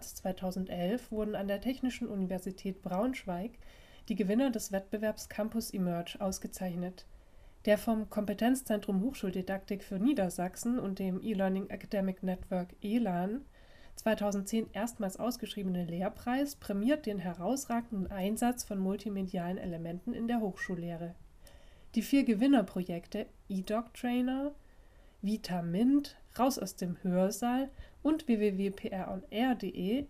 [0.00, 3.50] März 2011 wurden an der Technischen Universität Braunschweig
[4.08, 7.04] die Gewinner des Wettbewerbs Campus Emerge ausgezeichnet.
[7.66, 13.44] Der vom Kompetenzzentrum Hochschuldidaktik für Niedersachsen und dem E-Learning Academic Network ELAN
[13.96, 21.14] 2010 erstmals ausgeschriebene Lehrpreis prämiert den herausragenden Einsatz von multimedialen Elementen in der Hochschullehre.
[21.94, 24.54] Die vier Gewinnerprojekte eDoc-Trainer,
[25.20, 27.68] VitaMint, Raus aus dem Hörsaal
[28.02, 30.06] und www.paronair.de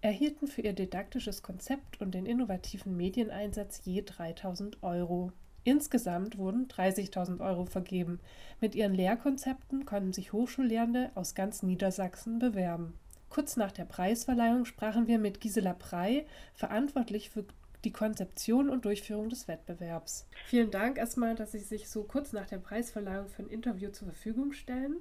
[0.00, 5.32] erhielten für ihr didaktisches Konzept und den innovativen Medieneinsatz je 3000 Euro.
[5.64, 8.20] Insgesamt wurden 30.000 Euro vergeben.
[8.60, 12.94] Mit ihren Lehrkonzepten konnten sich Hochschullehrende aus ganz Niedersachsen bewerben.
[13.28, 17.44] Kurz nach der Preisverleihung sprachen wir mit Gisela Prey, verantwortlich für
[17.84, 20.26] die Konzeption und Durchführung des Wettbewerbs.
[20.46, 24.08] Vielen Dank erstmal, dass Sie sich so kurz nach der Preisverleihung für ein Interview zur
[24.08, 24.96] Verfügung stellen.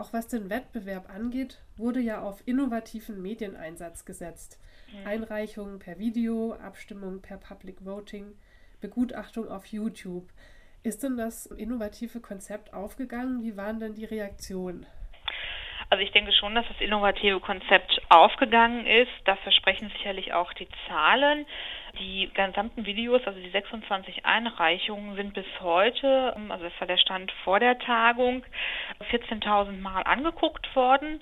[0.00, 4.58] Auch was den Wettbewerb angeht, wurde ja auf innovativen Medieneinsatz gesetzt.
[4.94, 5.10] Ja.
[5.10, 8.32] Einreichungen per Video, Abstimmung per Public Voting,
[8.80, 10.26] Begutachtung auf YouTube.
[10.82, 13.42] Ist denn das innovative Konzept aufgegangen?
[13.42, 14.86] Wie waren denn die Reaktionen?
[15.90, 19.10] Also ich denke schon, dass das innovative Konzept aufgegangen ist.
[19.24, 21.46] Dafür sprechen sicherlich auch die Zahlen.
[21.98, 27.32] Die gesamten Videos, also die 26 Einreichungen, sind bis heute, also das war der Stand
[27.42, 28.44] vor der Tagung,
[29.10, 31.20] 14.000 Mal angeguckt worden.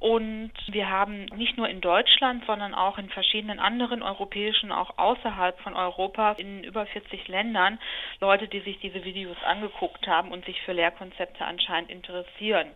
[0.00, 5.60] Und wir haben nicht nur in Deutschland, sondern auch in verschiedenen anderen europäischen, auch außerhalb
[5.60, 7.78] von Europa, in über 40 Ländern
[8.20, 12.68] Leute, die sich diese Videos angeguckt haben und sich für Lehrkonzepte anscheinend interessieren.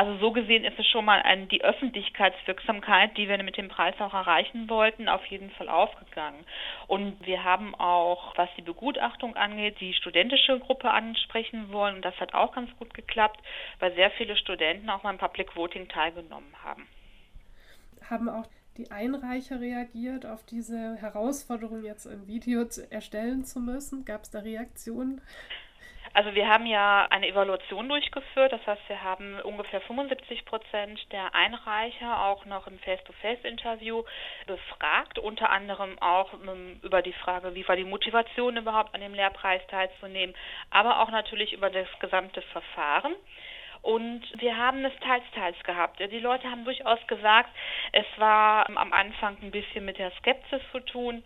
[0.00, 3.94] Also so gesehen ist es schon mal ein, die Öffentlichkeitswirksamkeit, die wir mit dem Preis
[4.00, 6.42] auch erreichen wollten, auf jeden Fall aufgegangen.
[6.86, 11.96] Und wir haben auch, was die Begutachtung angeht, die studentische Gruppe ansprechen wollen.
[11.96, 13.40] Und das hat auch ganz gut geklappt,
[13.78, 16.88] weil sehr viele Studenten auch beim Public Voting teilgenommen haben.
[18.08, 18.46] Haben auch
[18.78, 24.06] die Einreicher reagiert auf diese Herausforderung, jetzt ein Video erstellen zu müssen?
[24.06, 25.20] Gab es da Reaktionen?
[26.12, 31.34] Also wir haben ja eine Evaluation durchgeführt, das heißt, wir haben ungefähr 75 Prozent der
[31.36, 34.02] Einreicher auch noch im Face-to-Face-Interview
[34.46, 39.14] befragt, unter anderem auch ähm, über die Frage, wie war die Motivation überhaupt an dem
[39.14, 40.34] Lehrpreis teilzunehmen,
[40.70, 43.14] aber auch natürlich über das gesamte Verfahren.
[43.82, 46.00] Und wir haben es teils, teils gehabt.
[46.00, 47.48] Die Leute haben durchaus gesagt,
[47.92, 51.22] es war am Anfang ein bisschen mit der Skepsis zu tun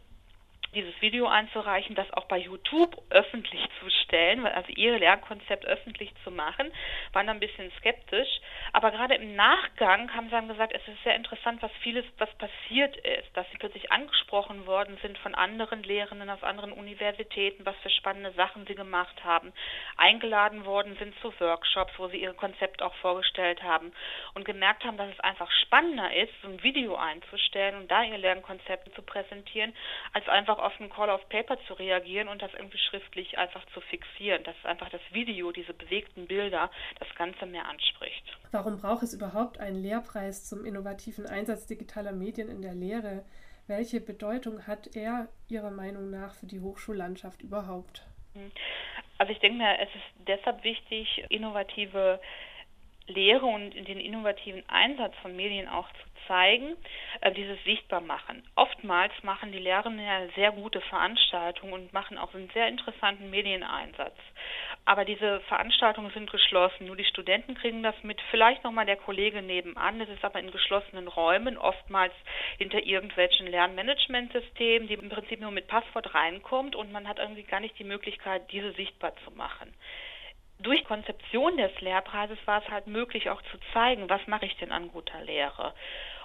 [0.75, 6.31] dieses Video einzureichen, das auch bei YouTube öffentlich zu stellen, also ihr Lernkonzept öffentlich zu
[6.31, 6.71] machen,
[7.13, 8.29] waren ein bisschen skeptisch.
[8.73, 12.33] Aber gerade im Nachgang haben sie dann gesagt, es ist sehr interessant, was vieles, was
[12.35, 17.77] passiert ist, dass sie plötzlich angesprochen worden sind von anderen Lehrenden aus anderen Universitäten, was
[17.83, 19.53] für spannende Sachen sie gemacht haben,
[19.97, 23.93] eingeladen worden sind zu Workshops, wo sie ihr Konzept auch vorgestellt haben
[24.35, 28.19] und gemerkt haben, dass es einfach spannender ist, so ein Video einzustellen und da ihr
[28.19, 29.75] Lernkonzept zu präsentieren,
[30.13, 33.81] als einfach auf einen Call of Paper zu reagieren und das irgendwie schriftlich einfach zu
[33.81, 38.25] fixieren, dass einfach das Video, diese bewegten Bilder, das Ganze mehr anspricht.
[38.51, 43.25] Warum braucht es überhaupt einen Lehrpreis zum innovativen Einsatz digitaler Medien in der Lehre?
[43.67, 48.07] Welche Bedeutung hat er Ihrer Meinung nach für die Hochschullandschaft überhaupt?
[49.19, 52.21] Also ich denke mir, es ist deshalb wichtig, innovative
[53.07, 56.77] Lehre und den innovativen Einsatz von Medien auch zu zeigen,
[57.21, 58.43] äh, dieses sichtbar machen.
[58.57, 64.17] Oftmals machen die Lehrenden ja sehr gute Veranstaltungen und machen auch einen sehr interessanten Medieneinsatz.
[64.87, 66.87] Aber diese Veranstaltungen sind geschlossen.
[66.87, 69.99] Nur die Studenten kriegen das mit, vielleicht nochmal der Kollege nebenan.
[69.99, 72.13] Das ist aber in geschlossenen Räumen, oftmals
[72.59, 77.61] hinter irgendwelchen Lernmanagementsystemen, die im Prinzip nur mit Passwort reinkommt und man hat irgendwie gar
[77.61, 79.73] nicht die Möglichkeit, diese sichtbar zu machen
[80.59, 84.73] durch Konzeption des Lehrpreises war es halt möglich, auch zu zeigen, was mache ich denn
[84.73, 85.75] an guter Lehre.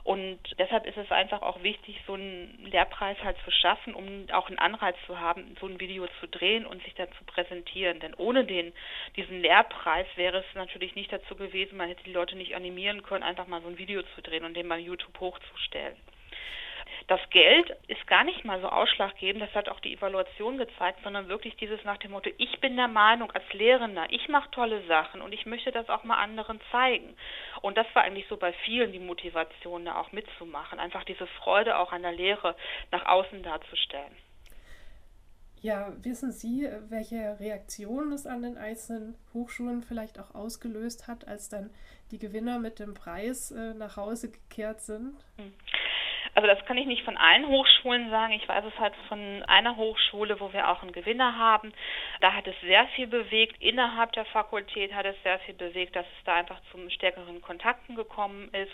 [0.04, 4.48] Und deshalb ist es einfach auch wichtig, so einen Lehrpreis halt zu schaffen, um auch
[4.48, 8.00] einen Anreiz zu haben, so ein Video zu drehen und sich da zu präsentieren.
[8.00, 8.74] Denn ohne den,
[9.18, 13.24] diesen Lehrpreis wäre es natürlich nicht dazu gewesen, man hätte die Leute nicht animieren können,
[13.24, 15.98] einfach mal so ein Video zu drehen und den bei YouTube hochzustellen.
[17.10, 21.28] Das Geld ist gar nicht mal so ausschlaggebend, das hat auch die Evaluation gezeigt, sondern
[21.28, 25.20] wirklich dieses nach dem Motto, ich bin der Meinung als Lehrender, ich mache tolle Sachen
[25.22, 27.16] und ich möchte das auch mal anderen zeigen.
[27.64, 31.80] Und das war eigentlich so bei vielen die Motivation, da auch mitzumachen, einfach diese Freude
[31.80, 32.56] auch an der Lehre
[32.92, 34.16] nach außen darzustellen.
[35.62, 41.50] Ja, wissen Sie, welche Reaktion es an den einzelnen Hochschulen vielleicht auch ausgelöst hat, als
[41.50, 41.72] dann
[42.12, 45.16] die Gewinner mit dem Preis äh, nach Hause gekehrt sind?
[46.36, 48.34] Also das kann ich nicht von allen Hochschulen sagen.
[48.34, 51.74] Ich weiß es halt von einer Hochschule, wo wir auch einen Gewinner haben.
[52.22, 53.62] Da hat es sehr viel bewegt.
[53.62, 57.96] Innerhalb der Fakultät hat es sehr viel bewegt, dass es da einfach zu stärkeren Kontakten
[57.96, 58.72] gekommen ist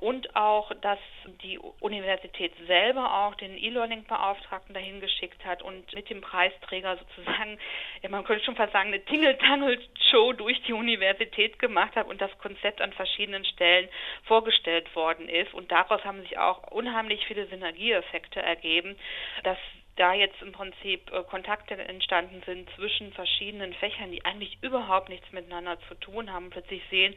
[0.00, 0.98] und auch, dass
[1.42, 7.58] die Universität selber auch den E-Learning-Beauftragten dahin geschickt hat und mit dem Preisträger sozusagen,
[8.02, 12.36] ja, man könnte schon fast sagen, eine Tingle-Tangle-Show durch die Universität gemacht hat und das
[12.38, 13.88] Konzept an verschiedenen Stellen
[14.24, 15.52] vorgestellt worden ist.
[15.54, 16.89] Und daraus haben sich auch unheimlich
[17.26, 18.96] viele Synergieeffekte ergeben,
[19.44, 19.58] dass
[20.00, 25.30] da jetzt im Prinzip äh, Kontakte entstanden sind zwischen verschiedenen Fächern, die eigentlich überhaupt nichts
[25.30, 27.14] miteinander zu tun haben, plötzlich sehen,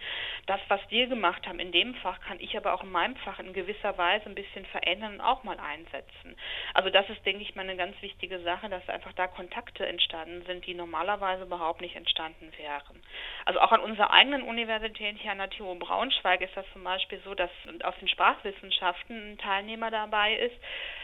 [0.47, 3.39] das, was wir gemacht haben in dem Fach, kann ich aber auch in meinem Fach
[3.39, 6.35] in gewisser Weise ein bisschen verändern und auch mal einsetzen.
[6.73, 10.43] Also das ist, denke ich mal, eine ganz wichtige Sache, dass einfach da Kontakte entstanden
[10.45, 13.01] sind, die normalerweise überhaupt nicht entstanden wären.
[13.45, 17.21] Also auch an unserer eigenen Universität hier an der TU Braunschweig ist das zum Beispiel
[17.23, 17.51] so, dass
[17.83, 20.55] aus den Sprachwissenschaften ein Teilnehmer dabei ist,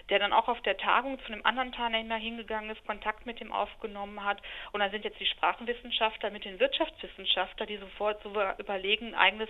[0.10, 3.52] der dann auch auf der Tagung zu einem anderen Teilnehmer hingegangen ist, Kontakt mit ihm
[3.52, 4.42] aufgenommen hat.
[4.72, 9.50] Und dann sind jetzt die Sprachenwissenschaftler mit den Wirtschaftswissenschaftlern, die sofort so überlegen, ein eigenes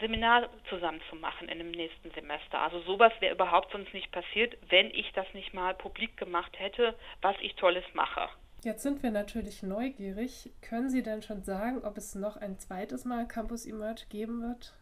[0.00, 1.16] Seminar zusammen zu
[1.48, 2.60] in dem nächsten Semester.
[2.60, 6.94] Also sowas wäre überhaupt sonst nicht passiert, wenn ich das nicht mal publik gemacht hätte,
[7.20, 8.28] was ich Tolles mache.
[8.64, 10.50] Jetzt sind wir natürlich neugierig.
[10.62, 14.72] Können Sie denn schon sagen, ob es noch ein zweites Mal Campus Emerge geben wird?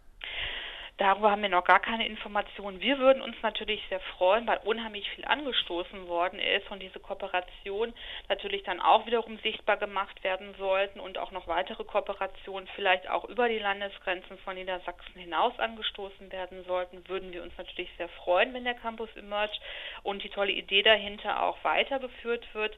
[1.00, 2.82] Darüber haben wir noch gar keine Informationen.
[2.82, 7.94] Wir würden uns natürlich sehr freuen, weil unheimlich viel angestoßen worden ist und diese Kooperation
[8.28, 13.24] natürlich dann auch wiederum sichtbar gemacht werden sollten und auch noch weitere Kooperationen vielleicht auch
[13.24, 18.52] über die Landesgrenzen von Niedersachsen hinaus angestoßen werden sollten, würden wir uns natürlich sehr freuen,
[18.52, 19.56] wenn der Campus Emerge
[20.02, 22.76] und die tolle Idee dahinter auch weitergeführt wird.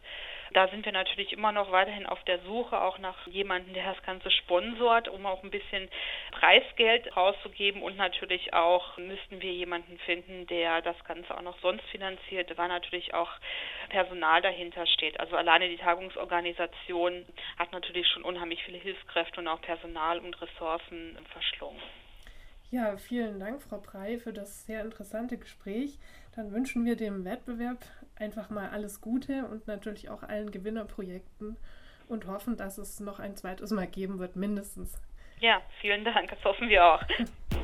[0.53, 4.03] Da sind wir natürlich immer noch weiterhin auf der Suche auch nach jemandem, der das
[4.05, 5.89] Ganze sponsort, um auch ein bisschen
[6.33, 11.85] Preisgeld rauszugeben und natürlich auch müssten wir jemanden finden, der das Ganze auch noch sonst
[11.87, 13.31] finanziert, weil natürlich auch
[13.89, 15.19] Personal dahinter steht.
[15.19, 17.25] Also alleine die Tagungsorganisation
[17.59, 21.81] hat natürlich schon unheimlich viele Hilfskräfte und auch Personal und Ressourcen verschlungen.
[22.71, 25.99] Ja, vielen Dank, Frau Prey, für das sehr interessante Gespräch.
[26.37, 27.79] Dann wünschen wir dem Wettbewerb
[28.17, 31.57] einfach mal alles Gute und natürlich auch allen Gewinnerprojekten
[32.09, 35.01] und hoffen, dass es noch ein zweites Mal geben wird, mindestens.
[35.41, 36.31] Ja, vielen Dank.
[36.31, 37.03] Das hoffen wir auch.